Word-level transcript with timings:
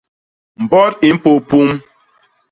Mbot 0.63 0.93
i 1.07 1.09
mpôp 1.15 1.39
pum! 1.49 1.69